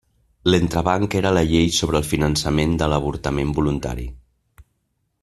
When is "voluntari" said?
3.59-4.09